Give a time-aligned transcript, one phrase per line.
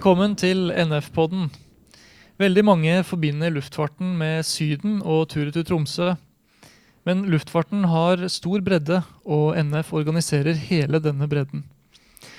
[0.00, 1.50] Velkommen til NF-podden.
[2.40, 6.14] Veldig mange forbinder luftfarten med Syden og turen til Tromsø.
[7.04, 11.66] Men luftfarten har stor bredde, og NF organiserer hele denne bredden.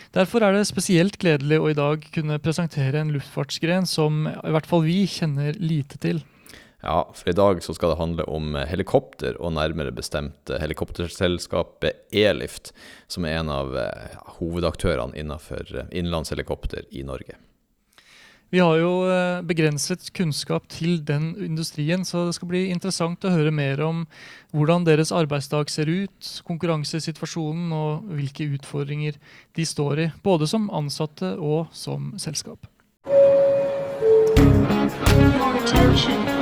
[0.10, 4.66] Derfor er det spesielt gledelig å i dag kunne presentere en luftfartsgren som i hvert
[4.66, 6.24] fall vi kjenner lite til.
[6.82, 12.74] Ja, for i dag så skal det handle om helikopter, og nærmere bestemt helikopterselskapet Elift,
[13.06, 17.38] som er en av eh, hovedaktørene innenfor innenlandshelikopter i Norge.
[18.52, 23.32] Vi har jo eh, begrenset kunnskap til den industrien, så det skal bli interessant å
[23.32, 24.02] høre mer om
[24.52, 29.16] hvordan deres arbeidsdag ser ut, konkurransesituasjonen og hvilke utfordringer
[29.56, 32.68] de står i, både som ansatte og som selskap.
[35.62, 36.41] Attention,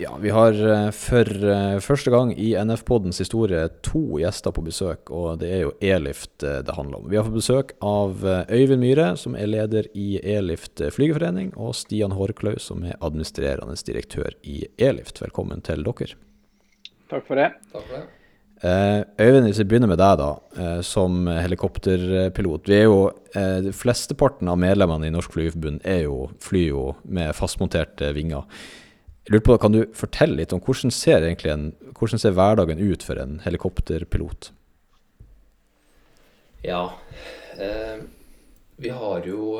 [0.00, 5.10] Ja, vi har eh, for uh, første gang i NF-poddens historie to gjester på besøk,
[5.12, 7.10] og det er jo Elift uh, det handler om.
[7.12, 12.16] Vi har fått besøk av Øyvind Myhre, som er leder i Elift flygerforening, og Stian
[12.16, 15.20] Horklaug, som er administrerende direktør i Elift.
[15.20, 16.16] Velkommen til dere.
[17.12, 17.52] Takk for det.
[17.68, 18.04] Takk for det.
[18.64, 22.72] Uh, Øyvind, hvis vi begynner med deg, da, uh, som helikopterpilot.
[22.72, 23.00] Vi er jo,
[23.36, 28.48] uh, Flesteparten av medlemmene i Norsk Flygerforbund er jo, flyr jo med fastmonterte vinger.
[29.30, 33.20] Jeg på, Kan du fortelle litt om hvordan ser, en, hvordan ser hverdagen ut for
[33.22, 34.50] en helikopterpilot?
[36.66, 36.82] Ja,
[38.76, 39.54] vi har jo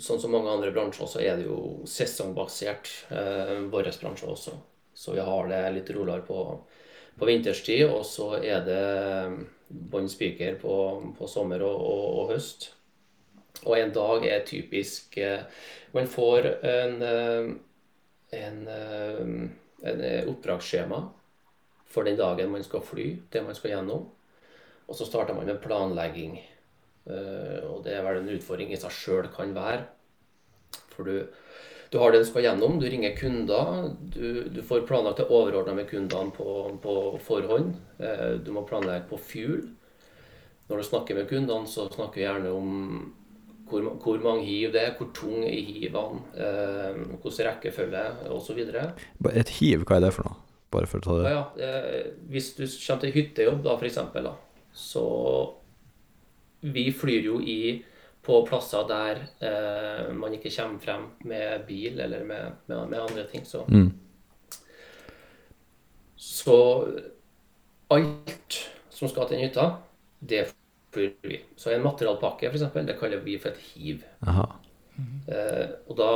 [0.00, 2.88] Sånn som mange andre bransjer, så er det jo sesongbasert,
[3.70, 4.56] vår bransje også.
[4.94, 6.40] Så vi har det litt roligere på
[7.18, 8.84] på vinterstid, og så er det
[9.68, 10.76] bånn spiker på,
[11.18, 12.70] på, sommer og, og, og, høst.
[13.64, 15.46] Og en dag er typisk eh,
[15.94, 17.52] Man får en, eh,
[18.38, 20.02] en, eh, en
[20.32, 21.00] oppdragsskjema
[21.94, 24.08] for den dagen man skal fly, det man skal gjennom.
[24.88, 26.38] Og så starter man med planlegging.
[27.04, 29.84] Og det er vel en utfordring i seg sjøl kan være.
[30.96, 31.18] For du
[31.94, 32.80] du har det du skal gjennom.
[32.82, 33.92] Du ringer kunder.
[34.10, 36.46] Du, du får planlagt det overordna med kundene på,
[36.82, 37.76] på forhånd.
[38.02, 39.68] Eh, du må planlegge på fuel.
[40.66, 42.72] Når du snakker med kundene, så snakker vi gjerne om
[43.68, 48.04] hvor, hvor mange hiv det er, hvor tung er hivene, eh, hvordan rekkefølge
[48.34, 48.60] osv.
[49.32, 50.40] Et hiv, hva er det for noe?
[50.74, 51.32] Bare for å ta det.
[51.32, 51.80] Ja, ja.
[51.88, 54.00] Eh, hvis du kommer til hyttejobb, da f.eks.,
[54.74, 55.08] så
[56.64, 57.84] Vi flyr jo i
[58.24, 63.26] på plasser der eh, man ikke kommer frem med bil eller med, med, med andre
[63.28, 63.44] ting.
[63.44, 63.90] Så, mm.
[66.16, 66.56] så
[67.92, 68.58] alt
[68.88, 69.66] som skal til en hytte,
[70.24, 70.46] det
[70.96, 71.40] vi.
[71.56, 74.04] Så en materialpakke, f.eks., det kaller vi for et hiv.
[74.24, 76.10] Eh, og da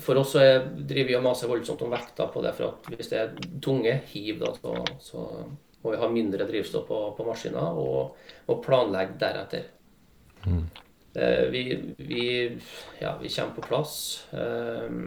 [0.00, 2.52] For oss så driver vi og maser voldsomt om vekta på det.
[2.58, 5.22] For at hvis det er tunge hiv, da, så, så
[5.82, 9.70] må vi ha mindre drivstoff på, på maskiner og, og planlegge deretter.
[10.44, 10.66] Mm.
[11.48, 11.62] Vi,
[11.96, 12.24] vi,
[13.00, 13.94] ja, vi, kommer på plass.
[14.36, 14.98] Eh,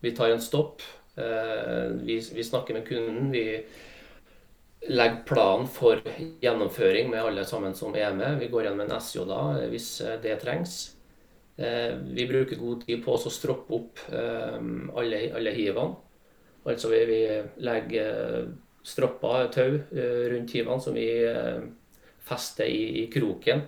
[0.00, 0.82] vi tar en stopp.
[1.14, 3.30] Eh, vi, vi snakker med kunden.
[3.30, 3.44] Vi
[4.86, 6.02] legger planen for
[6.42, 8.38] gjennomføring med alle sammen som er med.
[8.38, 9.40] Vi går igjen med en SJ da,
[9.72, 9.88] hvis
[10.22, 10.76] det trengs.
[11.58, 15.98] Vi bruker god tid på å stroppe opp alle, alle hivene.
[16.68, 17.22] Altså vi, vi
[17.66, 18.46] legger
[18.86, 19.80] stropper, tau,
[20.30, 21.08] rundt hivene som vi
[22.28, 23.66] fester i, i kroken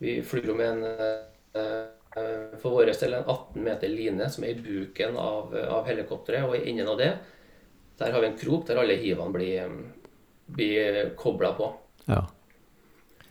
[0.00, 4.62] vi flyr med en eh, for vår del en 18 meter line som er i
[4.64, 6.46] buken av, av helikopteret.
[6.48, 7.10] Og i enden av det
[8.00, 9.74] der har vi en krok der alle hivene blir,
[10.56, 11.70] blir kobla på.
[12.06, 12.24] Ja.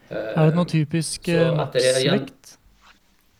[0.10, 2.56] Er det noe typisk eh, maksvekt?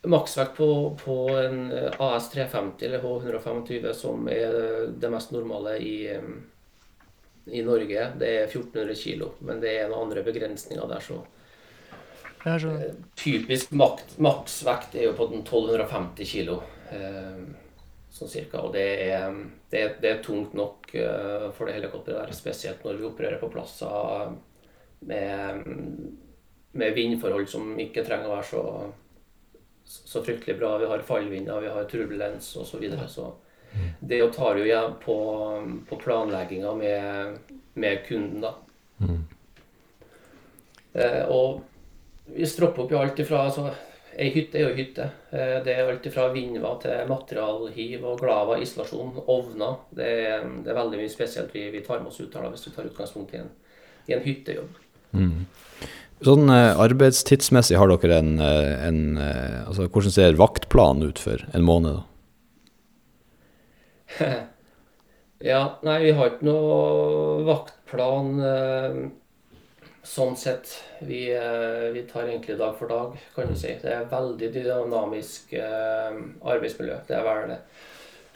[0.10, 0.70] Maksvekt på,
[1.02, 4.54] på, en AS 350 eller H125, som er
[4.96, 5.98] det mest normale i,
[7.52, 9.28] i Norge, det er 1400 kg.
[9.44, 11.20] Men det er noen andre begrensninger der, så
[12.46, 12.82] Eh,
[13.16, 13.72] typisk
[14.18, 16.60] maksvekt er jo på den 1250 kg.
[18.10, 18.64] Sånn cirka.
[18.66, 19.36] Og det er,
[19.70, 23.42] det, er, det er, tungt nok eh, for det helikopteret der, spesielt når vi opererer
[23.42, 24.34] på plasser
[25.10, 25.70] med,
[26.72, 28.64] med vindforhold som ikke trenger å være så,
[29.86, 30.74] så fryktelig bra.
[30.82, 32.74] Vi har fallvinder, vi har turbulens osv.
[32.74, 33.30] Så, videre, så
[34.00, 35.18] det tar jo igjen på,
[35.90, 37.38] på planlegginga med,
[37.74, 38.56] med, kunden, da.
[39.00, 39.22] Mm.
[40.94, 41.62] Eh, og
[42.34, 43.70] vi stropper opp i alt ifra altså,
[44.20, 45.06] Ei hytte er jo hytte.
[45.32, 49.78] Eh, det er alt fra vindvar til materialhiv og glava, isolasjon, ovner.
[49.96, 52.52] Det er, det er, veldig mye spesielt vi, vi tar med oss ut her da,
[52.52, 53.50] hvis vi tar utgangspunkt i en,
[54.10, 54.72] i en hyttejobb.
[55.16, 55.48] Mm.
[56.28, 61.66] Sånn eh, Arbeidstidsmessig har dere en, eh, en altså Hvordan ser vaktplanen ut for en
[61.66, 62.02] måned?
[62.02, 62.04] da?
[65.40, 68.96] Ja, nei, vi har ikke noe vaktplan eh,
[70.10, 70.72] sånn sett.
[71.06, 73.76] Vi, eh, vi, tar egentlig dag for dag, kan du si.
[73.82, 76.98] Det er veldig dynamisk eh, arbeidsmiljø.
[77.08, 77.60] Det er vel det.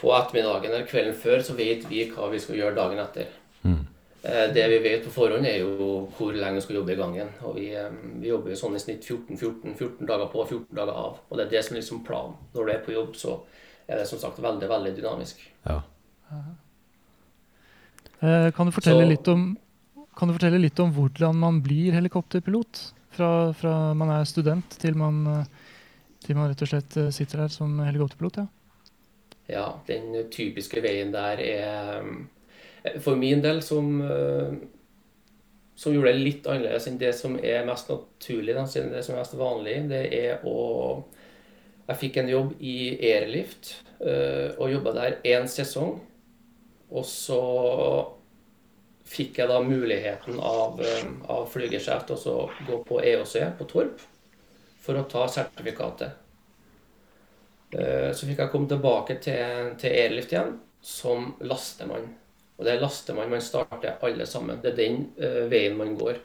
[0.03, 3.31] På ettermiddagen eller kvelden før så vet vi hva vi skal gjøre dagen etter.
[3.63, 3.81] Mm.
[4.23, 5.87] Eh, det vi vet på forhånd, er jo
[6.17, 7.31] hvor lenge vi skal jobbe i gangen.
[7.43, 7.89] Og vi, eh,
[8.21, 11.17] vi jobber jo sånn i snitt 14, 14, 14 dager på og 14 dager av.
[11.29, 12.37] Og det er det som er liksom planen.
[12.53, 13.39] Når du er på jobb, så
[13.87, 15.41] er det som sagt veldig, veldig dynamisk.
[15.65, 15.81] Ja.
[18.23, 19.49] Eh, kan, du fortelle så, litt om,
[20.15, 22.83] kan du fortelle litt om hvordan man blir helikopterpilot?
[23.13, 25.45] Fra, fra man er student til man,
[26.25, 28.39] til man rett og slett sitter her som helikopterpilot?
[28.41, 28.47] Ja,
[29.53, 32.07] ja den typiske veien der er
[32.99, 34.53] for min del, som, eh,
[35.75, 39.37] som gjorde det litt annerledes enn det som er mest naturlig, det som er mest
[39.39, 41.03] vanlig, det er å
[41.83, 45.97] Jeg fikk en jobb i Airlift eh, og jobba der én sesong.
[46.95, 47.39] Og så
[49.13, 54.03] fikk jeg da muligheten av, eh, av flygersjef til å gå på EOC på Torp
[54.83, 56.19] for å ta sertifikatet.
[57.73, 60.51] Så fikk jeg komme tilbake til, til Airlift igjen
[60.83, 62.11] som lastemann.
[62.57, 64.59] Og det er lastemann man starter alle sammen.
[64.61, 66.19] Det er den uh, veien man går.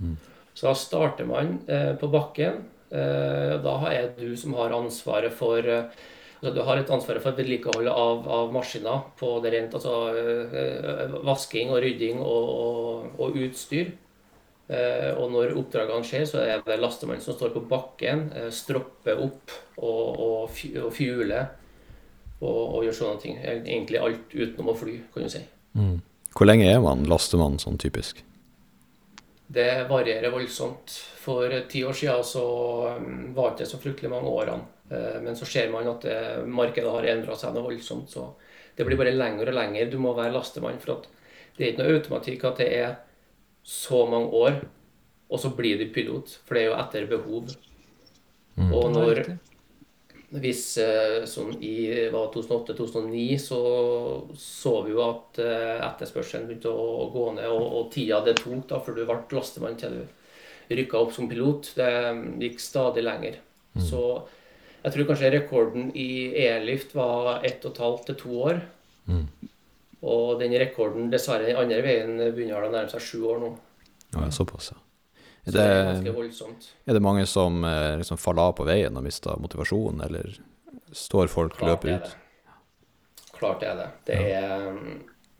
[0.00, 0.16] Mm.
[0.54, 2.64] Så da starter man uh, på bakken.
[2.90, 5.62] Uh, da er du som har ansvaret for
[6.40, 11.72] altså Du har et ansvar for vedlikeholdet av, av maskiner på det rent altså vasking
[11.74, 13.92] og rydding og, og, og utstyr.
[14.70, 20.20] og når oppdragene skjer, så er det lastemann som står på bakken, stropper opp og,
[20.22, 21.50] og, og fjuler
[22.40, 23.38] og, og gjør sånne ting.
[23.44, 25.44] Egentlig alt utenom å fly, kan du si.
[25.76, 26.00] Mm.
[26.36, 28.22] Hvor lenge er man lastemann sånn typisk?
[29.50, 30.94] Det varierer voldsomt.
[31.20, 32.44] For ti år siden så
[32.86, 34.79] varte var det så fryktelig mange årene.
[34.90, 38.10] Eh, men så ser man at eh, markedet har endra seg noe voldsomt.
[38.10, 38.26] Så
[38.76, 39.90] det blir bare lenger og lenger.
[39.92, 40.80] Du må være lastemann.
[40.82, 41.04] For
[41.56, 42.96] det er ikke noe automatikk at det er
[43.66, 44.62] så mange år,
[45.30, 46.32] og så blir du pilot.
[46.46, 47.54] For det er jo etter behov.
[48.56, 48.74] Mm.
[48.74, 49.24] Og når
[50.30, 50.62] hvis
[51.26, 53.56] sånn i 2008-2009 så
[54.38, 58.78] så vi jo at etterspørselen begynte å gå ned, og, og tida det tok da
[58.78, 61.90] før du ble lastemann til du rykka opp som pilot, det
[62.44, 63.40] gikk stadig lenger.
[63.74, 63.82] Mm.
[63.82, 64.04] Så
[64.82, 66.10] jeg tror kanskje rekorden i
[66.44, 68.60] e-lift var ett og et halvt til to år.
[69.10, 69.26] Mm.
[70.00, 73.50] Og den rekorden, dessverre, den andre veien begynner å nærme seg sju år nå.
[74.14, 74.80] Ja, såpass, ja.
[75.48, 76.50] Er det, er
[76.90, 80.34] er det mange som eh, liksom faller av på veien og mister motivasjonen, eller
[80.92, 82.10] står folk og løper ut?
[83.38, 83.88] Klart det er det.
[84.04, 84.80] Det er,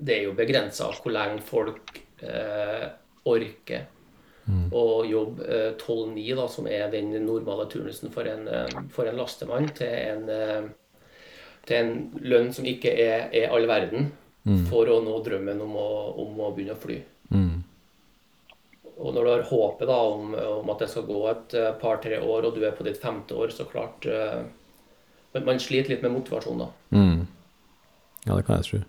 [0.00, 2.87] det er jo begrensa hvor lenge folk eh,
[3.28, 3.84] orker
[4.50, 4.67] mm.
[4.76, 9.70] Og jobbe eh, 12-9, som er den normale turnusen for en, eh, for en lastemann,
[9.76, 10.69] til en, eh,
[11.69, 14.11] til en, lønn som ikke er, er all verden,
[14.44, 14.67] mm.
[14.70, 15.88] for å nå drømmen om å,
[16.25, 17.00] om å begynne å fly.
[17.31, 17.58] Mm.
[19.00, 22.47] Og når du har håpet da, om, om, at det skal gå et par-tre år,
[22.49, 24.43] og du er på ditt femte år, så klart uh,
[25.32, 26.67] Man sliter litt med motivasjon da.
[26.93, 27.23] Mm.
[28.26, 28.81] Ja, det kan jeg tro.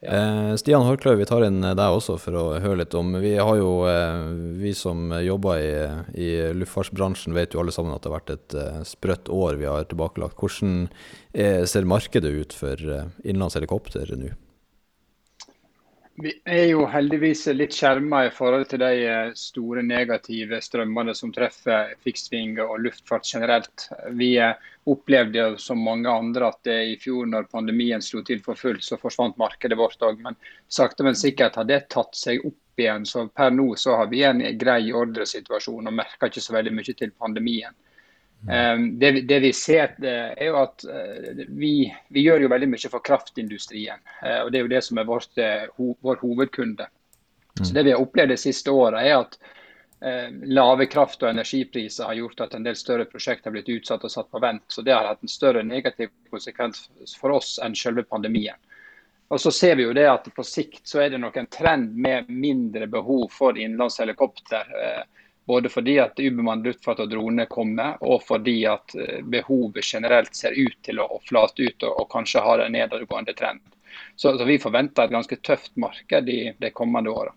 [0.00, 0.16] Ja.
[0.16, 3.56] Eh, Stian Horkløv, vi tar inn deg også for å høre litt om Vi har
[3.58, 5.72] jo, eh, vi som jobber i,
[6.16, 9.68] i, luftfartsbransjen, vet jo alle sammen at det har vært et eh, sprøtt år vi
[9.68, 10.40] har tilbakelagt.
[10.40, 10.88] Hvordan
[11.34, 14.32] er, ser markedet ut for eh, innenlandshelikopter nå?
[16.22, 21.32] Vi er jo heldigvis litt skjerma i forhold til de eh, store negative strømmene som
[21.32, 23.86] treffer fiksving og luftfart generelt.
[24.20, 24.58] Vi eh,
[24.92, 29.00] opplevde jo som mange andre at i fjor når pandemien slo til for fullt, så
[29.00, 30.20] forsvant markedet vårt òg.
[30.24, 30.36] Men
[30.68, 33.06] sakte, men sikkert har det tatt seg opp igjen.
[33.08, 36.98] Så per nå så har vi en grei ordresituasjon og merker ikke så veldig mye
[37.00, 37.76] til pandemien.
[38.48, 42.70] Ehm, det, det, vi ser, eh, er jo at eh, vi, vi, gjør jo veldig
[42.72, 44.00] mye for kraftindustrien.
[44.22, 45.40] Eh, og Det er jo det som er vårt,
[45.76, 46.88] vår hovedkunde.
[47.60, 47.74] Så mm.
[47.74, 49.40] Det vi har opplevd de siste åra, er at
[50.48, 54.12] lave kraft- og energipriser har gjort at en del større prosjekter har blitt utsatt og
[54.14, 54.62] satt på vent.
[54.72, 56.86] Så Det har hatt en større negativ konsekvens
[57.20, 58.56] for oss enn selve pandemien.
[59.28, 61.92] Og så ser vi jo det at På sikt så er det nok en trend
[62.00, 64.72] med mindre behov for innenlandshelikopter.
[65.48, 70.54] Både fordi at ubemannet luftfart og droner kommer, og fordi at eh, behovet generelt ser
[70.56, 73.62] ut til å flate ut og, og kanskje har en nedadgående trend.
[74.16, 77.32] Så, så, vi forventer et ganske tøft marked i de kommende åra.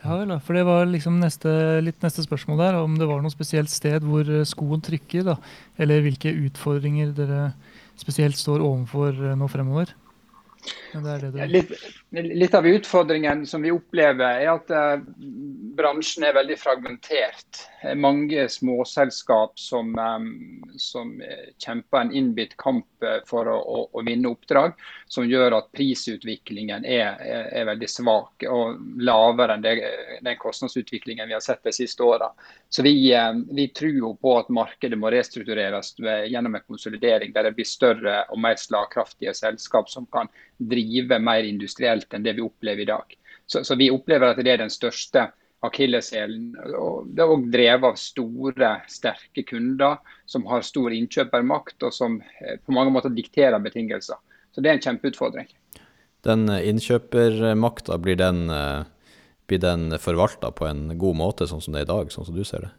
[0.00, 1.50] Ja vel, for Det var liksom neste,
[1.84, 5.36] litt neste spørsmål der, om det var noe spesielt sted hvor eh, skoen trykker, da,
[5.76, 7.50] eller hvilke utfordringer dere
[8.00, 9.92] spesielt står overfor eh, nå fremover?
[10.94, 11.76] Det det litt,
[12.10, 15.02] litt, av utfordringen som vi opplever, er at uh,
[15.78, 17.64] bransjen er veldig fragmentert.
[17.96, 21.14] Mange småselskap som, um, som
[21.62, 22.86] kjemper en innbitt kamp
[23.26, 24.74] for å, å, å, vinne oppdrag,
[25.08, 29.74] som gjør at prisutviklingen er, er, er veldig svak og lavere enn det,
[30.26, 32.28] den kostnadsutviklingen vi har sett de siste åra.
[32.68, 32.92] Så vi,
[33.50, 35.94] vi, tror på at markedet må restruktureres
[36.28, 40.28] gjennom en konsolidering der det blir større og mer slagkraftige selskap som kan
[40.60, 41.46] drive mer
[42.00, 43.16] industrielt enn det vi opplever i dag.
[43.46, 45.30] Så, så vi opplever at det er den største
[45.62, 46.54] akilleshælen.
[47.12, 52.58] Det er òg drevet av store, sterke kunder som har stor innkjøpermakt, og som eh,
[52.64, 54.16] på mange måter dikterer betingelser.
[54.52, 55.48] Så det er en kjempeutfordring.
[56.24, 58.84] Den innkjøpermakta, blir den, eh,
[59.48, 62.36] blir den forvalta på en god måte, sånn som det er i dag, sånn som
[62.36, 62.72] du ser det?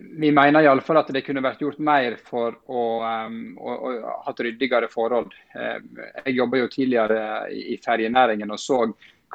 [0.00, 4.34] Vi mener iallfall at det kunne vært gjort mer for å, um, å, å ha
[4.38, 5.34] ryddigere forhold.
[5.54, 7.20] Um, jeg jobba jo tidligere
[7.52, 8.80] i ferjenæringen og så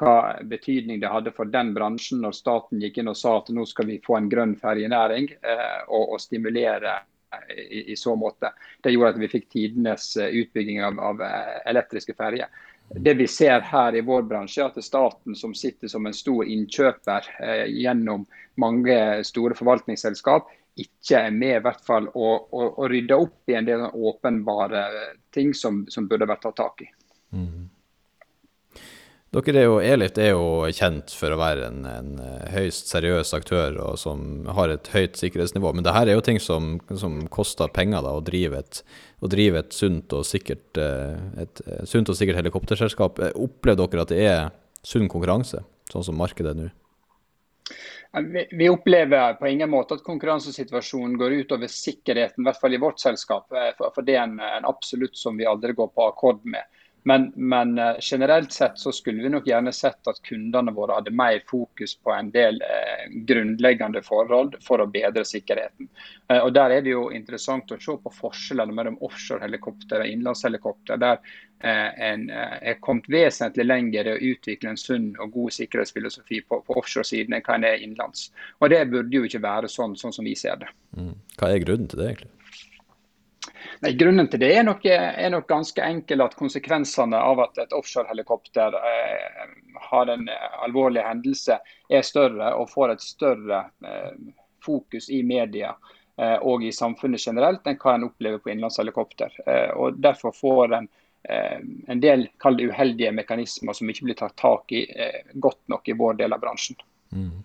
[0.02, 0.16] hva
[0.48, 3.90] betydning det hadde for den bransjen når staten gikk inn og sa at nå skal
[3.90, 6.98] vi få en grønn ferjenæring uh, og, og, stimulere
[7.52, 8.54] i, i, så måte.
[8.84, 11.26] Det gjorde at vi fikk tidenes uh, utbygging av, av
[11.70, 12.50] elektriske ferjer.
[12.96, 16.48] Det vi ser her i vår bransje, er at staten som sitter som en stor
[16.48, 18.26] innkjøper eh, gjennom
[18.60, 20.50] mange store forvaltningsselskap,
[20.82, 24.86] ikke er med i hvert fall å, å, å rydde opp i en del åpenbare
[25.36, 26.90] ting som, som burde vært tatt tak i.
[29.32, 33.30] Dere er jo, Elif er jo kjent for å være en, en, eh, høyst seriøs
[33.38, 35.72] aktør og som har et høyt sikkerhetsnivå.
[35.72, 38.82] Men det her er jo ting som, som koster penger da, å drive et,
[39.24, 43.24] å drive et sunt og sikkert, eh, et, et sunt og sikkert helikopterselskap.
[43.40, 44.52] Opplever dere at det er
[44.84, 46.70] sunn konkurranse, sånn som markedet er nå?
[48.52, 53.00] Vi opplever på ingen måte at konkurransesituasjonen går utover sikkerheten, i hvert fall i vårt
[53.00, 53.48] selskap.
[53.56, 56.68] Eh, for det er en absolutt som vi aldri går på akkord med.
[57.04, 61.12] Men, men, eh, generelt sett så skulle vi nok gjerne sett at kundene våre hadde
[61.12, 65.90] mer fokus på en del eh, grunnleggende forhold for å bedre sikkerheten.
[66.30, 71.02] Eh, og Der er det jo interessant å se på forskjellene mellom offshorehelikopter og innenlandshelikopter.
[71.02, 71.18] Der
[71.64, 76.44] eh, en eh, er kommet vesentlig lenger i å utvikle en sunn og god sikkerhetsfilosofi
[76.46, 78.30] på, på offshore-siden enn hva en er innenlands.
[78.60, 80.70] Og Det burde jo ikke være sånn, sånn som vi ser det.
[80.98, 81.16] Mm.
[81.42, 82.32] Hva er grunnen til det, egentlig?
[83.82, 87.72] Nei, grunnen til det er nok, er nok, ganske enkel at konsekvensene av at et
[87.74, 89.56] offshorehelikopter eh,
[89.90, 90.28] har en
[90.62, 91.58] alvorlig hendelse,
[91.90, 94.12] er større og får et større eh,
[94.62, 99.42] fokus i media eh, og i samfunnet generelt enn hva en opplever på innenlandshelikopter.
[99.48, 100.90] Eh, og Derfor får en
[101.26, 101.58] eh,
[101.90, 105.98] en del kall uheldige mekanismer som ikke blir tatt tak i eh, godt nok i
[105.98, 106.78] vår del av bransjen.
[107.10, 107.42] Mm.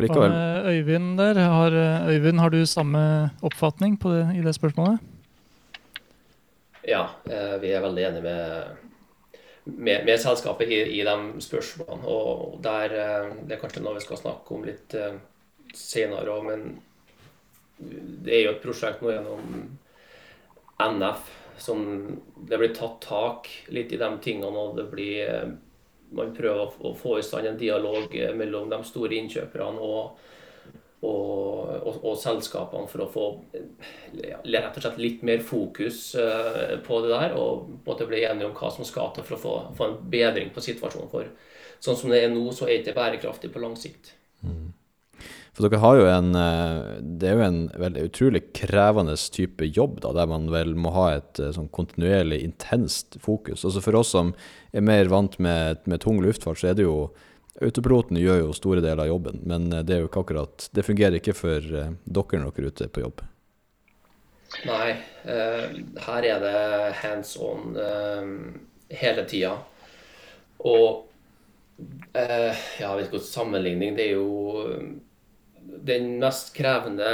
[0.00, 1.74] Øyvind der, har,
[2.08, 5.09] Øyvind, har du samme oppfatning det, i det spørsmålet?
[6.82, 8.76] Ja, eh, vi er veldig enige med,
[9.64, 12.06] med, med selskapet i, i, de spørsmålene.
[12.08, 15.18] Og der, eh, Det er kanskje noe vi skal snakke om litt eh,
[15.76, 16.80] senere òg, men
[17.80, 19.76] det er jo et prosjekt nå gjennom
[20.80, 21.28] NF
[21.60, 21.80] som
[22.48, 24.56] det blir tatt tak litt i de tingene.
[24.56, 25.56] og det blir
[26.10, 30.18] Man prøver å få i stand en dialog mellom de store innkjøperne og
[31.00, 33.26] og, og, og, selskapene for å få
[34.12, 38.56] rett og slett litt mer fokus uh, på det der, og på bli enige om
[38.56, 41.08] hva som skal til for å få, få, en bedring på situasjonen.
[41.12, 41.30] For
[41.80, 44.12] sånn som det er nå, så er det ikke bærekraftig på lang sikt.
[44.44, 44.74] Mm.
[45.50, 46.76] For dere har jo en eh,
[47.20, 51.08] Det er jo en veldig utrolig krevende type jobb, da, der man vel må ha
[51.16, 53.64] et eh, sånn kontinuerlig intenst fokus.
[53.64, 54.34] Altså For oss som
[54.72, 57.10] er mer vant med, med tung luftfart, så er det jo
[57.60, 60.84] Autopiloten gjør jo store deler av jobben, men eh, det er jo ikke akkurat Det
[60.86, 63.20] fungerer ikke for uh, dere når dere er ute på jobb.
[64.66, 64.88] Nei,
[65.28, 65.66] uh,
[66.06, 66.62] her er det
[67.02, 67.76] hands on
[68.90, 69.54] hele tida.
[70.66, 71.06] Og
[72.12, 74.64] ja, jeg vet ikke hvilken sammenligning Det er jo
[75.88, 77.12] den mest krevende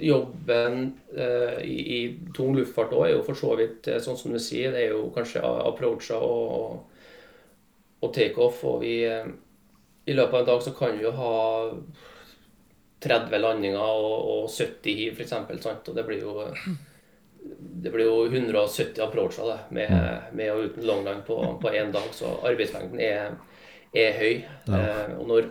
[0.00, 1.98] jobben i, i
[2.36, 5.10] tung luftfart òg, er jo for så vidt sånn som du sier, det er jo
[5.12, 6.99] kanskje approacher og
[8.00, 8.64] og takeoff.
[8.68, 9.26] Og vi eh,
[10.10, 11.34] I løpet av en dag så kan vi jo ha
[13.00, 15.36] 30 landinger og, og 70 hiv, f.eks.
[15.88, 16.48] Og det blir jo
[17.82, 20.36] det blir jo 170 approacher det, med, mm.
[20.36, 23.36] med og uten longline på, på én dag, så arbeidsmengden er,
[23.96, 24.34] er høy.
[24.66, 24.80] Ja.
[24.80, 25.48] Eh, og, når,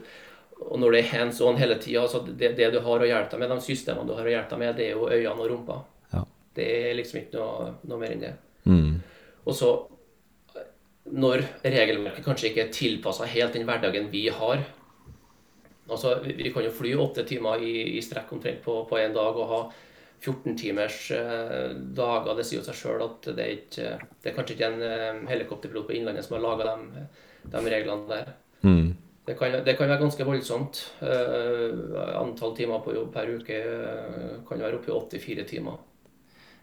[0.60, 3.34] og, når, det er hands on hele tida, altså det, det, du har å hjelpe
[3.34, 5.50] deg med, de systemene du har å hjelpe deg med, det er jo øynene og
[5.54, 5.80] rumpa.
[6.14, 6.24] Ja.
[6.60, 8.36] Det er liksom ikke noe, noe mer enn det.
[8.70, 9.00] Mm.
[9.50, 9.74] Og så
[11.12, 14.64] når regelverket kanskje ikke er tilpassa helt den hverdagen vi har.
[15.90, 19.54] Altså, Vi kan jo fly åtte timer i, i strekk omtrent på én dag og
[19.54, 19.62] ha
[20.22, 22.36] 14 timers eh, dager.
[22.38, 25.22] Det sier jo seg sjøl at det er, ikke, det er kanskje ikke en eh,
[25.32, 27.06] helikopterpilot på Innlandet som har laga de,
[27.46, 28.34] de, reglene der.
[28.62, 28.90] Mm.
[29.26, 30.82] Det, kan, det, kan, være ganske voldsomt.
[31.06, 35.80] Eh, antall timer på jobb per uke uh, kan være oppe i 84 timer.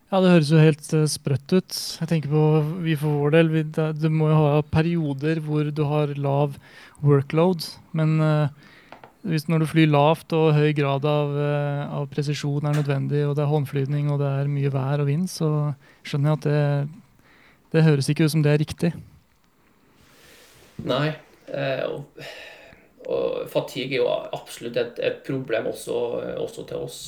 [0.06, 1.80] Ja, Det høres jo helt uh, sprøtt ut.
[2.00, 2.44] Jeg tenker på
[2.84, 3.64] vi for vår del, vi,
[3.98, 6.54] Du må jo ha perioder hvor du har lav
[7.02, 7.66] workload.
[7.96, 8.46] Men uh,
[9.26, 13.34] hvis når du flyr lavt og høy grad av, eh, av, presisjon er nødvendig, og
[13.36, 15.48] det er håndflyvning og det er mye vær og vind, så
[16.06, 16.62] skjønner jeg at det,
[17.74, 18.92] det høres ikke ut som det er riktig.
[20.86, 21.16] Nei.
[21.50, 22.22] Eh, og,
[23.06, 25.98] og, fatigue er jo absolutt et, et problem også,
[26.42, 27.00] også, til oss.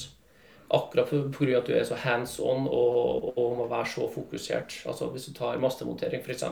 [0.70, 1.58] Akkurat pga.
[1.58, 4.82] at du er så hands on og, og, må være så fokusert.
[4.86, 6.44] Altså Hvis du tar mastemontering, f.eks.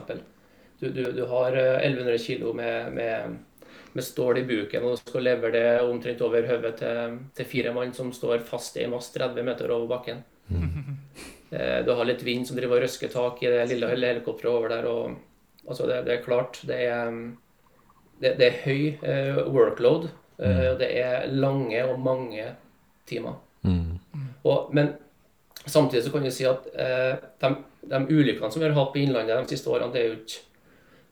[0.81, 3.37] Du, du, du har 1100 eh, kg med, med
[3.97, 7.95] med stål i buken og skal levere det omtrent over hodet til, til, fire mann
[7.97, 10.23] som står fast i en mast 30 meter over bakken.
[10.49, 10.97] Mm.
[11.87, 14.87] Du har litt vind som driver og røsker tak i det lille helikopteret over der.
[14.91, 17.13] og altså det, det, er klart, det er,
[18.21, 20.09] det, det er høy uh, workload.
[20.43, 22.49] Uh, det er lange og mange
[23.07, 23.39] timer.
[23.63, 23.96] Mm.
[24.47, 24.93] Og, men
[25.65, 27.53] samtidig så kan vi si at eh, de,
[27.91, 30.45] de ulykkene som vi har hatt på Innlandet de siste årene, det ikke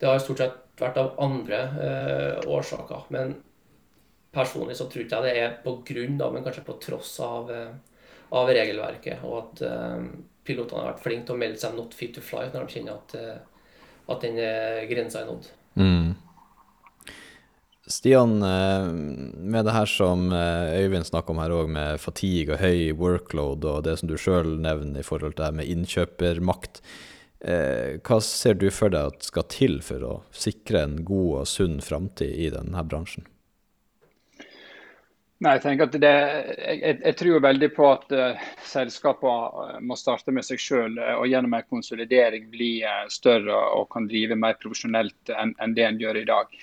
[0.01, 3.07] Det har stort sett vært av andre eh, årsaker.
[3.15, 3.37] Men
[4.35, 7.71] personlig så tror jeg det er på grunn av, men kanskje på tross av, eh,
[8.35, 9.23] av regelverket.
[9.25, 10.09] Og at eh,
[10.45, 12.99] pilotene har vært flinke til å melde seg 'not fit to fly' når de kjenner
[12.99, 13.39] at, eh,
[14.09, 14.37] at den
[14.91, 15.47] grensa er nådd.
[15.77, 16.15] Mm.
[17.87, 18.87] Stian, eh,
[19.45, 23.83] med det her som Øyvind snakker om her òg, med fatigue og høy workload, og
[23.85, 26.81] det som du sjøl nevner i forhold til det med innkjøpermakt.
[27.45, 31.49] Eh, hva ser du for deg at skal til for å sikre en god og
[31.51, 33.27] sunn framtid i denne bransjen?
[35.45, 36.13] Nei, Jeg at det,
[36.57, 41.27] jeg, jeg tror veldig på at uh, selskapene eh, må starte med seg selv og
[41.29, 46.01] gjennom en konsolidering bli uh, større og kan drive mer profesjonelt enn en det en
[46.01, 46.57] gjør i dag.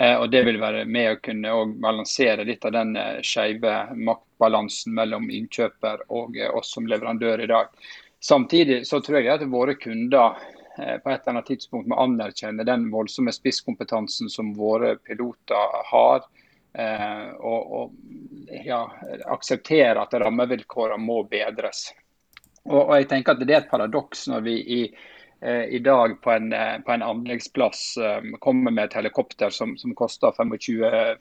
[0.00, 5.26] Og Det vil være med å kunne balansere litt av den uh, skeive maktbalansen mellom
[5.28, 7.68] innkjøper og oss som leverandør i dag.
[8.20, 10.36] Samtidig så tror jeg at våre kunder
[10.76, 16.26] eh, på et eller annet tidspunkt må anerkjenne den voldsomme spisskompetansen som våre piloter har.
[16.72, 18.82] Eh, og, og ja,
[19.24, 21.88] akseptere at rammevilkårene må bedres.
[22.68, 25.08] Og, og, jeg tenker at Det er et paradoks når vi i, eh,
[25.68, 26.50] i dag på en,
[26.84, 27.98] på en, anleggsplass
[28.44, 30.58] kommer med et helikopter som, som koster 25,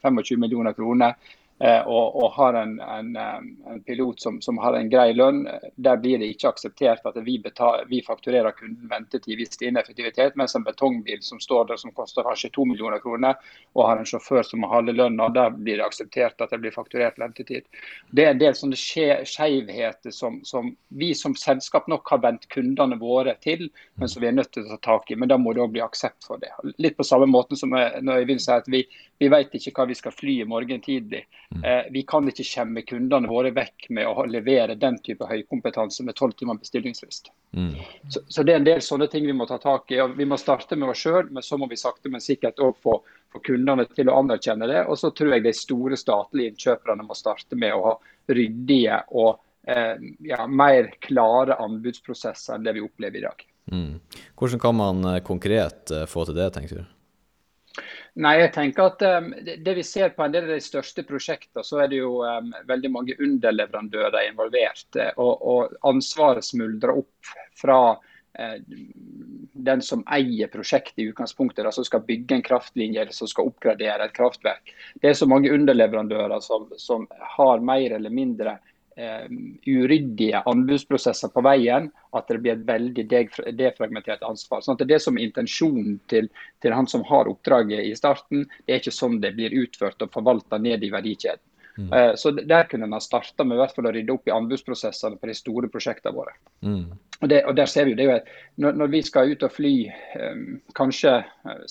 [0.02, 1.16] 25 millioner kroner.
[1.60, 5.42] Eh, og, og, har en, en, en pilot som, som, har en grei lønn,
[5.76, 9.74] der blir det ikke akseptert at vi, betal, vi fakturerer kunden ventetid hvis det er
[9.74, 13.36] ineffektivitet, mens en betongbil som står der som koster kanskje to millioner kroner,
[13.76, 16.76] og har en sjåfør som har halve lønna, der blir det akseptert at det blir
[16.76, 17.68] fakturert ventetid.
[18.16, 22.96] Det er en del sånne skjevheter som, som, vi som selskap nok har vendt kundene
[23.04, 23.68] våre til,
[24.00, 25.20] men som vi er nødt til å ta tak i.
[25.20, 26.56] Men da må det òg bli aksept for det.
[26.80, 28.86] Litt på samme måte som jeg, når Øyvind sier at vi,
[29.20, 31.26] vi vet ikke hva vi skal fly i morgen tidlig.
[31.56, 31.64] Mm.
[31.64, 36.16] Eh, vi kan ikke skjemme kundene våre vekk med å levere den type høykompetanse med
[36.16, 37.32] tolv timer bestillingsfrist.
[37.58, 37.74] Mm.
[38.10, 39.98] Så, så, det er en del sånne ting vi må ta tak i.
[40.04, 42.78] og Vi må starte med oss sjøl, men så må vi sakte, men sikkert òg
[42.78, 43.00] få,
[43.34, 44.84] få, kundene til å anerkjenne det.
[44.86, 47.96] Og så tror jeg de store statlige innkjøperne må starte med å ha
[48.30, 49.96] ryddige og eh,
[50.30, 53.46] ja, mer klare anbudsprosesser enn det vi opplever i dag.
[53.74, 54.00] Mm.
[54.38, 56.96] Hvordan kan man eh, konkret eh, få til det, tenker du?
[58.18, 61.64] Nei, jeg tenker at um, det vi ser på en del av de største prosjektene,
[61.66, 64.88] så er det jo um, veldig mange underleverandører involvert.
[64.98, 68.58] Eh, og, og ansvaret smuldrer opp fra uh,
[69.70, 74.10] den som eier prosjektet i utgangspunktet, altså skal bygge en kraftlinje eller som skal oppgradere
[74.10, 74.74] et kraftverk.
[75.02, 78.58] Det er så mange underleverandører som, som har mer eller mindre
[79.00, 79.26] eh,
[79.68, 83.06] uryddige anbudsprosesser på veien, at det blir et veldig
[83.58, 84.64] defragmentert ansvar.
[84.66, 86.30] Sånn at Det som er intensjonen til,
[86.62, 88.48] til, han som har oppdraget i starten.
[88.66, 91.44] Det er ikke sånn det blir utført og forvalta ned i verdikjeden.
[91.80, 91.94] Mm.
[91.94, 94.34] Eh, så Der kunne en ha starta med i hvert fall å rydde opp i
[94.36, 96.34] anbudsprosessene på de store prosjektene våre.
[96.66, 96.90] Mm.
[97.22, 98.16] Og, det, og, der ser vi det jo
[98.64, 99.74] når, når, vi skal ut og fly
[100.20, 100.44] um,
[100.76, 101.14] kanskje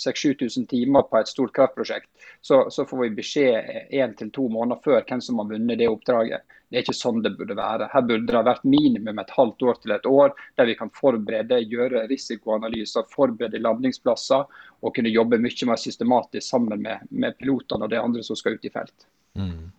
[0.01, 2.09] 6000-7000 timer på et stort kraftprosjekt,
[2.41, 5.89] så, så får vi beskjed én til to måneder før hvem som har vunnet det
[5.91, 6.57] oppdraget.
[6.69, 7.89] Det er ikke sånn det burde være.
[7.93, 10.93] Her burde det ha vært minimum et halvt år til et år, der vi kan
[10.93, 14.45] forberede, gjøre risikoanalyser, forberede landingsplasser
[14.81, 18.59] og kunne jobbe mye mer systematisk sammen med, med pilotene og de andre som skal
[18.59, 19.09] ut i felt.
[19.39, 19.71] Mm.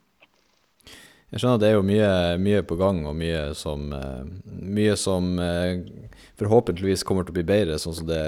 [1.30, 2.12] Jeg skjønner at det er jo mye,
[2.42, 5.78] mye på gang, og mye som, uh, mye som uh,
[6.42, 8.24] forhåpentligvis kommer til å bli bedre, sånn som det,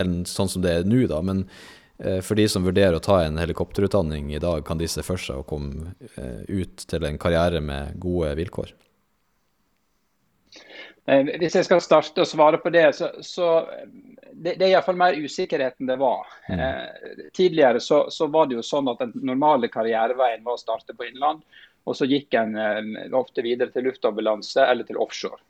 [0.00, 1.02] enn sånn som det er nå.
[1.10, 1.44] da, Men
[2.22, 5.40] for de som vurderer å ta en helikopterutdanning i dag, kan de se for seg
[5.40, 5.96] å komme
[6.46, 8.70] ut til en karriere med gode vilkår?
[11.08, 13.48] Hvis jeg skal starte å svare på det, så, så
[14.38, 16.28] det, det er iallfall mer usikkerhet enn det var.
[16.48, 16.60] Mm.
[16.60, 20.94] Eh, tidligere så, så, var det jo sånn at den normale karriereveien var å starte
[20.94, 21.42] på innland,
[21.88, 25.40] og så gikk en eh, ofte videre til luftambulanse eller til offshore.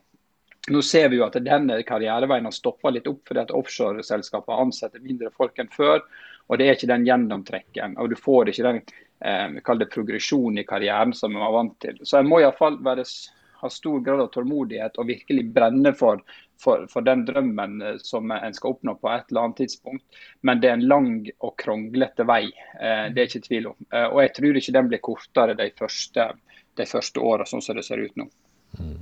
[0.69, 5.05] Nå ser vi jo at denne karriereveien har stoppa litt opp fordi at offshoreselskaper ansetter
[5.05, 6.03] mindre folk enn før.
[6.49, 7.97] og Det er ikke den gjennomtrekken.
[7.97, 8.83] og Du får ikke den
[9.25, 12.01] eh, progresjonen i karrieren som man var vant til.
[12.03, 12.81] Så en må iallfall
[13.59, 16.21] ha stor grad av tålmodighet og virkelig brenne for,
[16.61, 20.05] for, for, den drømmen eh, som en skal oppnå på et eller annet tidspunkt.
[20.41, 22.45] Men det er en lang og kronglete vei.
[22.81, 23.79] Eh, det er ikke tvil om.
[23.93, 26.31] Eh, og jeg tror ikke den blir kortere de første,
[26.79, 28.29] de første åra, sånn som det ser ut nå.
[28.79, 28.99] Mm.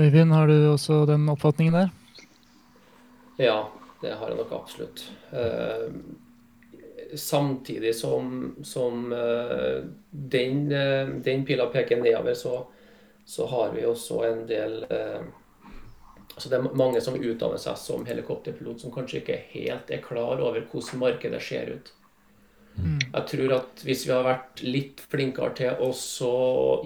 [0.00, 1.90] Øyvind, har du også den oppfatningen der?
[3.40, 3.56] Ja,
[4.02, 5.02] det har jeg nok absolutt.
[7.18, 12.54] Samtidig som, som den, uh, den, pila peker nedover, så,
[13.24, 14.78] så, har vi også en del
[16.34, 20.40] altså Det er mange som utdanner seg som helikopterpilot, som kanskje ikke helt er klar
[20.40, 21.92] over hvordan markedet ser ut.
[22.72, 23.00] Mm.
[23.00, 25.90] Jeg tror at hvis vi har vært litt flinkere til å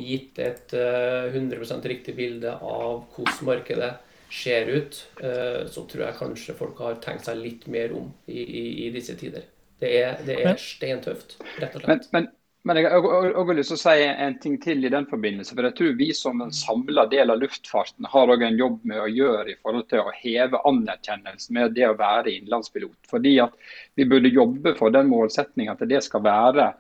[0.03, 3.93] gitt et 100 eh, riktig bilde av hvordan markedet
[4.33, 8.43] ser ut, eh, så tror jeg kanskje folk har tenkt seg litt mer om i,
[8.43, 9.47] i, i disse tider.
[9.79, 12.09] Det er, det er steintøft, rett og slett.
[12.11, 12.29] Men, men
[12.67, 15.55] men jeg har lyst til å si en ting til i den forbindelse.
[15.55, 19.03] for jeg tror Vi som en samla del av luftfarten har også en jobb med
[19.05, 22.99] å gjøre i forhold til å heve anerkjennelsen med det å være innenlandspilot.
[23.11, 23.55] Fordi at
[23.95, 26.73] Vi burde jobbe for den målsettinga at det skal være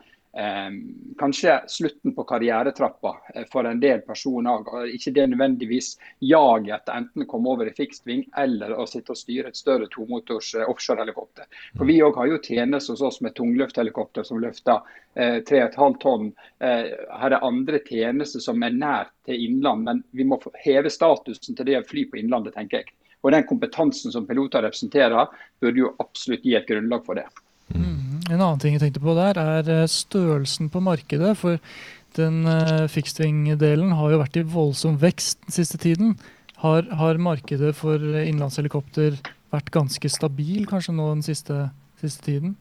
[1.18, 4.66] kanskje slutten på karrieretrappa eh, for en del personer.
[4.92, 9.20] Ikke det nødvendigvis jaget etter enten å komme over i fikstving eller å sitte og
[9.20, 11.48] styre et større tomotors eh, offshorehelikopter.
[11.78, 16.28] For Vi har jo tjeneste hos oss med tungløfthelikopter som løfter eh, 3,5 tonn.
[16.60, 21.56] Eh, her er andre tjenester som er nært til innland, men vi må heve statusen
[21.56, 22.92] til det å fly på innlandet, tenker jeg.
[23.24, 27.24] Og Den kompetansen som piloter representerer, burde jo absolutt gi et grunnlag for det.
[27.74, 28.05] Mm.
[28.26, 31.36] En annen ting jeg tenkte på der, er eh, størrelsen på markedet.
[31.38, 31.60] For
[32.16, 36.14] den uh, fixed-wing-delen har jo vært i voldsom vekst den siste tiden.
[36.62, 39.18] Har, har, markedet for innenlandshelikopter
[39.52, 41.66] vært ganske stabil kanskje nå den siste,
[42.00, 42.56] siste tiden?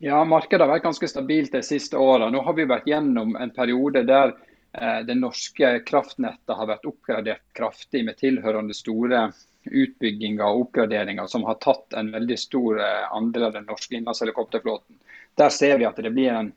[0.00, 2.30] Ja, markedet har vært ganske stabilt de siste åra.
[2.32, 7.44] Nå har vi vært gjennom en periode der eh, det norske kraftnettet har vært oppgradert
[7.58, 9.26] kraftig med tilhørende store
[9.64, 14.96] utbygginger og oppgraderinger som har tatt en veldig stor eh, andel av den norske innenlandshelikopterflåten.
[15.38, 16.52] Der ser vi at det blir en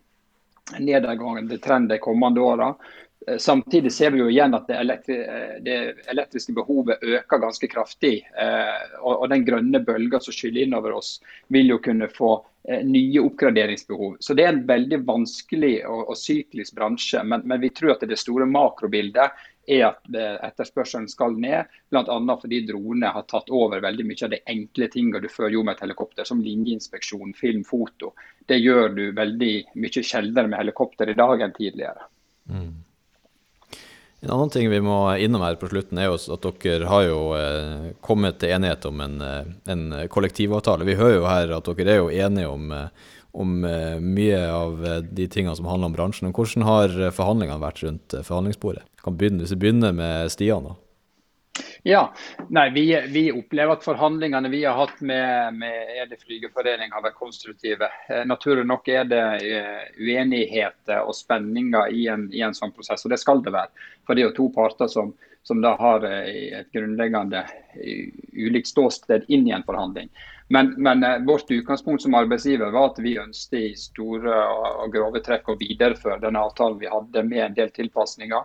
[0.80, 2.70] nedadgående trend de kommende åra.
[3.28, 5.78] Eh, samtidig ser vi jo igjen at det, elektri eh, det
[6.16, 8.16] elektriske behovet øker ganske kraftig.
[9.02, 11.18] Og, den grønne bølga som skyller innover oss,
[11.52, 14.18] vil jo kunne få nye oppgraderingsbehov.
[14.20, 17.24] Så Det er en veldig vanskelig og, og syklisk bransje.
[17.24, 22.18] Men, men, vi tror at det store makrobildet er at eh, etterspørselen skal ned, bl.a.
[22.40, 25.78] fordi dronene har tatt over veldig mye av de enkle tingene du før gjorde med
[25.78, 28.14] et helikopter, som linjeinspeksjon, film, foto.
[28.48, 32.10] Det gjør du veldig mye sjeldnere med helikopter i dag enn tidligere.
[32.52, 32.74] Mm.
[34.24, 37.18] En annen ting vi må innom her på slutten, er jo at dere har jo
[37.36, 40.88] eh, kommet til enighet om en, eh, en, kollektivavtale.
[40.88, 45.26] Vi hører jo her at dere er jo enige om eh, om mye av de
[45.26, 46.30] tingene som handler om bransjen.
[46.38, 48.84] Hvordan har forhandlingene vært rundt forhandlingsbordet?
[49.02, 50.68] Kan begynne, hvis vi begynner med Stian.
[50.68, 50.76] da.
[51.84, 52.14] Ja,
[52.50, 57.20] nei, vi, vi, opplever at forhandlingene vi har hatt med, med Ede flygerforening har vært
[57.20, 57.90] konstruktive.
[58.10, 59.26] Eh, naturlig nok er det
[60.00, 63.86] uenigheter og spenninger i en, i en, sånn prosess, og det skal det være.
[64.08, 65.14] For det er jo to parter som,
[65.46, 67.46] som da har et grunnleggende
[68.34, 70.10] ulikt ståsted inn i en forhandling.
[70.48, 74.36] Men, men eh, vårt utgangspunkt som arbeidsgiver var at vi ønsket i store
[74.84, 78.44] og grove trekk å videreføre den avtalen vi hadde med en del tilpasninger.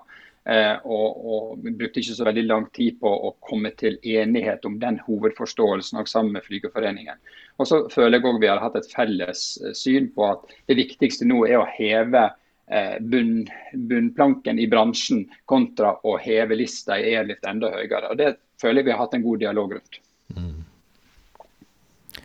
[0.49, 4.65] Eh, og, og, vi brukte ikke så veldig lang tid på å komme til enighet
[4.65, 7.21] om den hovedforståelsen og sammen med Flygerforeningen.
[7.61, 10.79] Og så føler jeg også vi har hatt et felles eh, syn på at det
[10.81, 12.25] viktigste nå er å heve
[12.73, 13.45] eh, bunn,
[13.93, 18.09] bunnplanken i bransjen kontra å heve lista i airlift enda høyere.
[18.09, 18.33] Og Det
[18.63, 20.01] føler jeg vi har hatt en god dialog rundt.
[20.33, 20.65] Mm.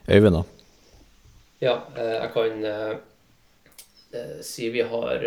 [0.08, 0.44] Øyvind, da?
[1.60, 2.56] Ja, eh, jeg kan
[4.46, 5.24] si vi har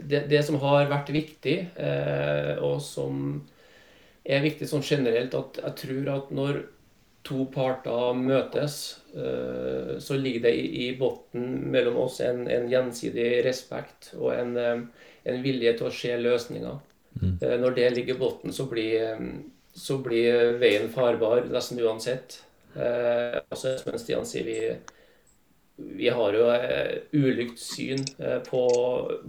[0.00, 3.38] det, det, som har vært viktig, uh, og som
[4.28, 6.58] er viktig sånn generelt, at jeg tror at når
[7.28, 8.74] to parter møtes,
[10.00, 15.74] så ligger det i, bunnen mellom oss en, en, gjensidig respekt og en, en, vilje
[15.76, 16.78] til å se løsninger.
[17.20, 17.34] Mm.
[17.64, 18.68] Når det ligger i bunnen, så,
[19.76, 22.38] så blir veien farbar nesten uansett.
[22.76, 24.58] Eh, altså, som Stian sier, vi,
[25.78, 28.62] vi har jo eh, ulikt syn eh, på,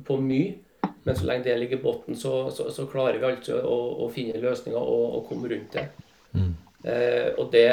[0.06, 0.58] på mye.
[1.06, 4.10] Men så lenge det ligger i bunnen, så, så, så, klarer vi alltid å, å
[4.14, 5.86] finne løsninger og, og, komme rundt det.
[6.34, 6.52] Mm.
[6.84, 7.68] Eh, og det,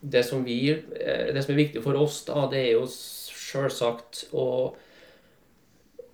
[0.00, 4.28] det, som vi, eh, det som er viktig for oss, da, det er jo selvsagt
[4.36, 4.46] å,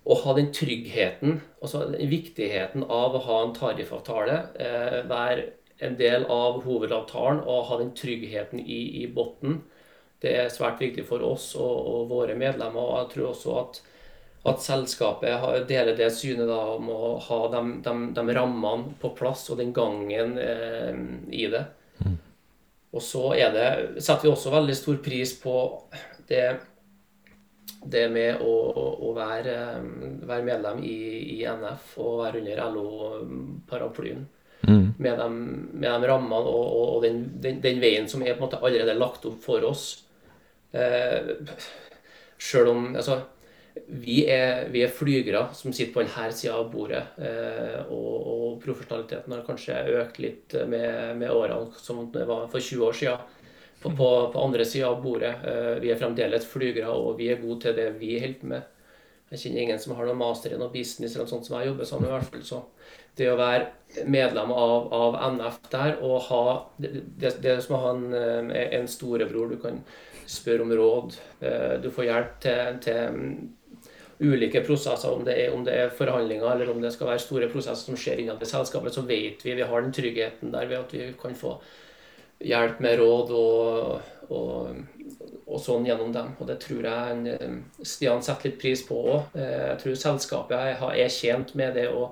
[0.04, 5.50] å ha den tryggheten, altså den viktigheten av å ha en tariffavtale, eh, være
[5.84, 9.62] en del av hovedavtalen og ha den tryggheten i, i bunnen.
[10.24, 12.80] Det er svært viktig for oss og, og, våre medlemmer.
[12.80, 13.80] og Jeg tror også at,
[14.52, 19.48] at selskapet deler det synet da, om å ha de, de, de, rammene på plass
[19.52, 21.66] og den gangen eh, i det.
[22.04, 22.16] Mm.
[22.94, 23.66] Og så det,
[23.98, 25.54] setter vi også veldig stor pris på
[26.28, 26.44] det,
[27.90, 28.52] det med å,
[29.08, 29.56] å være,
[30.22, 30.98] være, medlem i,
[31.34, 34.24] i, NF og være under LO-paraplyen.
[34.64, 34.86] Mm.
[34.96, 35.26] Med, de,
[35.82, 38.96] de, rammene og, og, og den, den, den, veien som er på en måte allerede
[38.96, 39.88] lagt opp for oss.
[40.74, 41.54] Eh,
[42.44, 43.20] Sjøl om altså,
[43.86, 47.02] vi er, vi er, flygere som sitter på denne sida av bordet.
[47.18, 52.62] Eh, og, og, profesjonaliteten har kanskje økt litt med, med, årene, som det var for
[52.62, 53.32] 20 år siden.
[53.82, 55.34] På, på, på andre sida av bordet.
[55.44, 58.70] Eh, vi er fremdeles flygere, og vi er gode til det vi holder med.
[59.32, 61.72] Jeg kjenner ingen som har noen master i noe business eller noe sånt som jeg
[61.72, 62.14] jobber sammen med.
[62.14, 62.60] hvert fall, så
[63.18, 66.44] det å være medlem av, av NF der og ha
[66.78, 69.80] Det, det, det er som å ha en, en storebror du kan
[70.26, 71.16] spørre om råd.
[71.40, 73.20] Eh, du får hjelp til, til
[74.24, 77.50] ulike prosesser, om det, er, om det, er, forhandlinger eller om det skal være store
[77.52, 80.80] prosesser som skjer innad i selskapet, så vet vi vi har den tryggheten der ved
[80.80, 81.56] at vi kan få
[82.44, 86.34] hjelp med råd og, og, og sånn gjennom dem.
[86.38, 89.38] Og det tror jeg Stian setter litt pris på òg.
[89.38, 92.10] Eh, jeg tror selskapet er tjent med det å,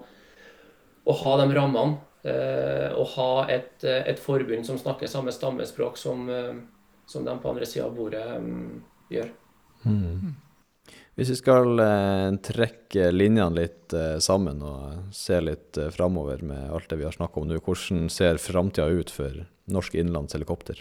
[1.04, 2.00] å ha de rammene.
[2.22, 6.28] Å ha et, et, forbund som snakker samme stammespråk som,
[7.12, 8.80] som de på andre sida av bordet um,
[9.12, 9.30] gjør.
[9.84, 10.32] Mm.
[11.14, 16.70] Hvis vi skal eh, trekke linjene litt eh, sammen og se litt eh, framover med
[16.72, 20.80] alt det vi har snakka om nå, hvordan ser framtida ut for norsk innenlandshelikopter?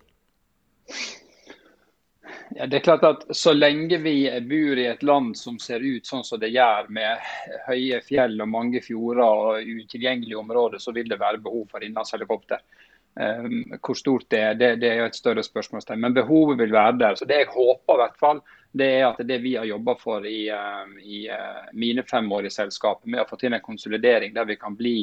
[2.56, 4.16] Ja, det er klart at Så lenge vi
[4.48, 7.20] bor i et land som ser ut sånn som det gjør, med
[7.68, 12.64] høye fjell og mange fjorder og utilgjengelige områder, så vil det være behov for innenlandshelikopter.
[13.12, 16.00] Um, hvor stort det er, det, det er jo et større spørsmålstegn.
[16.00, 17.16] Men behovet vil være der.
[17.20, 18.40] Så Det jeg håper, i hvert fall,
[18.72, 22.48] det er at det vi har jobba for i, uh, i uh, mine fem år
[22.48, 24.96] i selskapet, med å få til en konsolidering der vi kan bli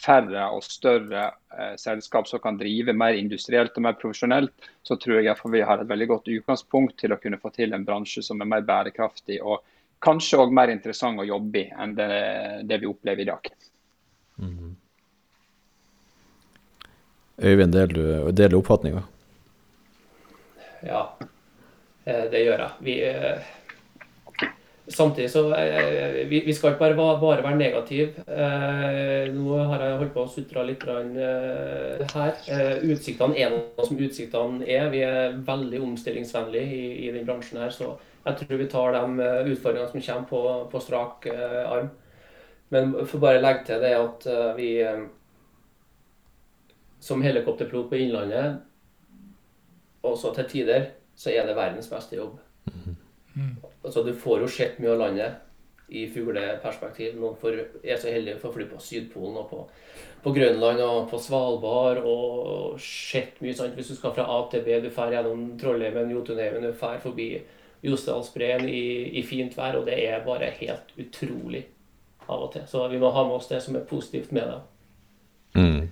[0.00, 5.20] færre og større uh, selskap som kan drive mer industrielt og mer profesjonelt, så tror
[5.20, 8.40] jeg vi har et veldig godt utgangspunkt til å kunne få til en bransje som
[8.40, 9.66] er mer bærekraftig og
[10.00, 12.12] kanskje òg mer interessant å jobbe i enn det,
[12.64, 13.50] det vi opplever i dag.
[14.40, 14.69] Mm.
[17.40, 19.02] Øyvind, deler du deler oppfatninga?
[20.84, 21.06] Ja,
[22.04, 22.70] eh, det gjør jeg.
[22.80, 24.48] Vi, eh,
[24.88, 28.24] samtidig så eh, vi, vi skal ikke bare, bare være negative.
[29.36, 32.36] Nå har jeg holdt på å sutre litt her.
[32.84, 34.90] Utsiktene er noe som utsiktene er.
[34.92, 37.72] Vi er veldig omstillingsvennlige i, i den bransjen her.
[37.72, 37.94] Så
[38.26, 41.88] jeg tror vi tar de utfordringene som kommer på, på strak arm.
[42.70, 44.28] Men for bare å legge til det at
[44.60, 44.74] vi
[47.00, 48.60] som helikopterpilot på Innlandet,
[50.06, 52.38] også til tider, så er det verdens beste jobb.
[53.34, 53.56] Mm.
[53.84, 57.16] Altså, du får jo sett mye av landet i fugleperspektiv.
[57.18, 59.62] Noen får, er så heldige å få fly på Sydpolen og på,
[60.24, 63.56] på, Grønland og på Svalbard og sett mye.
[63.58, 63.74] sant?
[63.78, 67.32] Hvis du skal fra A til B, du drar gjennom Trollheimen, Jotunheimen, du drar forbi
[67.82, 68.84] Jostedalsbreen i,
[69.18, 71.64] i, fint vær, og det er bare helt utrolig
[72.28, 72.66] av og til.
[72.70, 74.60] Så vi må ha med oss det som er positivt med det.
[75.58, 75.88] Mm.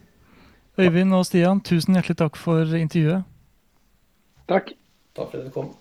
[0.78, 3.26] Øyvind og Stian, tusen hjertelig takk for intervjuet.
[4.46, 4.70] Takk.
[5.18, 5.72] Takk for at du kom.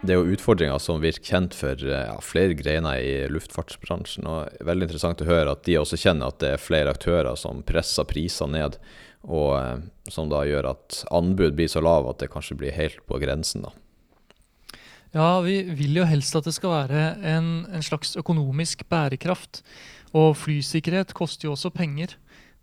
[0.00, 4.28] Det er jo utfordringer som virker kjent for ja, flere greiner i luftfartsbransjen.
[4.28, 7.64] og Veldig interessant å høre at de også kjenner at det er flere aktører som
[7.64, 8.76] presser priser ned.
[9.24, 9.76] Og eh,
[10.12, 13.64] som da gjør at anbud blir så lav at det kanskje blir helt på grensen.
[13.64, 13.72] da.
[15.16, 19.64] Ja, vi vil jo helst at det skal være en, en slags økonomisk bærekraft.
[20.14, 22.14] Og flysikkerhet koster jo også penger.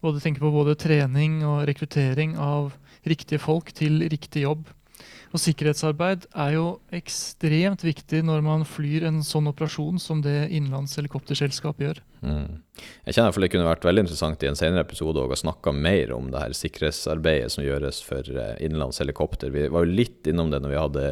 [0.03, 2.73] Både tenker på både trening og rekruttering av
[3.07, 4.67] riktige folk til riktig jobb.
[5.35, 10.95] Og sikkerhetsarbeid er jo ekstremt viktig når man flyr en sånn operasjon som det innenlands
[10.97, 11.99] helikopterselskap gjør.
[12.23, 12.63] Mm.
[13.05, 16.15] Jeg kjenner for Det kunne vært veldig interessant i en senere episode å snakke mer
[16.15, 19.51] om det her sikkerhetsarbeidet som gjøres for eh, innenlands helikopter.
[19.53, 21.05] Vi var jo litt innom det når vi hadde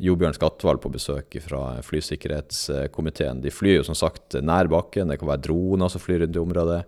[0.00, 3.42] jo Bjørn Skatval på besøk fra flysikkerhetskomiteen.
[3.44, 6.42] De flyr jo som sagt nær bakken, det kan være droner som flyr rundt i
[6.42, 6.80] området.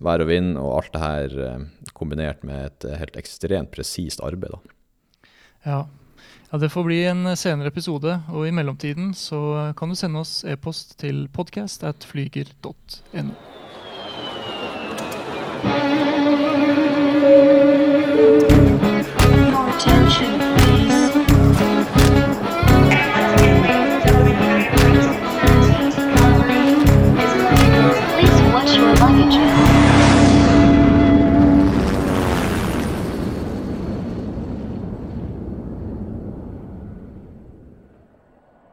[0.00, 1.64] Vær og vind, og alt det her eh,
[1.96, 4.56] kombinert med et eh, helt ekstremt presist arbeid.
[4.56, 4.60] Da.
[5.66, 5.80] Ja,
[6.50, 10.44] ja, Det får bli en senere episode, og i mellomtiden så kan du sende oss
[10.44, 13.34] e-post til podcast.flyger.no
[15.62, 16.40] at
[19.80, 20.99] Attention, please.
[29.30, 29.79] 我却